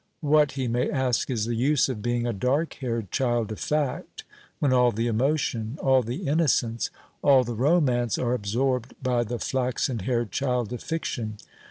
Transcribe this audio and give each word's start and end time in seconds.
What, 0.21 0.53
he 0.53 0.67
may 0.67 0.89
ask, 0.89 1.29
is 1.29 1.45
the 1.45 1.53
use 1.53 1.87
of 1.87 2.01
being 2.01 2.25
a 2.25 2.33
dark 2.33 2.73
haired 2.81 3.11
child 3.11 3.51
of 3.51 3.59
fact, 3.59 4.23
when 4.57 4.73
all 4.73 4.91
the 4.91 5.05
emotion, 5.05 5.77
all 5.79 6.01
the 6.01 6.25
innocence, 6.27 6.89
all 7.21 7.43
the 7.43 7.53
romance, 7.53 8.17
are 8.17 8.33
absorbed 8.33 8.95
by 9.03 9.23
the 9.23 9.37
flaxen 9.37 9.99
haired 9.99 10.31
child 10.31 10.73
of 10.73 10.81
fiction? 10.81 11.37